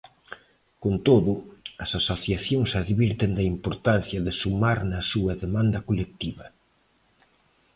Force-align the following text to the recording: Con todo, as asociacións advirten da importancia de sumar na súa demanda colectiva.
Con 0.83 0.95
todo, 1.07 1.33
as 1.83 1.91
asociacións 1.99 2.69
advirten 2.81 3.31
da 3.37 3.43
importancia 3.53 4.19
de 4.25 4.33
sumar 4.41 4.79
na 4.91 5.01
súa 5.11 5.33
demanda 5.43 5.79
colectiva. 5.87 6.45